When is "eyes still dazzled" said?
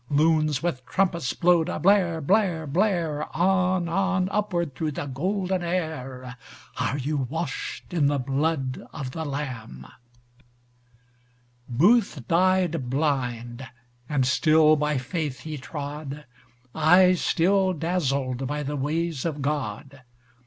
16.73-18.47